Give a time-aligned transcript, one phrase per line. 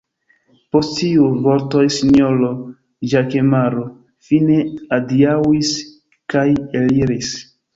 [0.75, 2.49] Post tiuj vortoj sinjoro
[3.11, 3.85] Ĵakemaro
[4.31, 4.59] fine
[4.99, 5.71] adiaŭis
[6.37, 6.49] kaj
[6.83, 7.33] eliris.